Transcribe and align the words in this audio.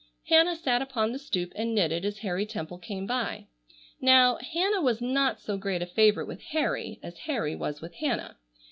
Hannah 0.29 0.55
sat 0.55 0.81
upon 0.81 1.11
the 1.11 1.19
stoop 1.19 1.53
and 1.55 1.75
knitted 1.75 2.05
as 2.05 2.17
Harry 2.25 2.47
Temple 2.47 2.79
came 2.79 3.05
by. 3.05 3.45
Now, 4.01 4.37
Hannah 4.37 4.81
was 4.81 4.99
not 4.99 5.39
so 5.39 5.57
great 5.57 5.83
a 5.83 5.85
favorite 5.85 6.25
with 6.25 6.41
Harry 6.53 6.99
as 7.03 7.19
Harry 7.29 7.55
was 7.55 7.81
with 7.81 7.93
Hannah. 7.93 8.37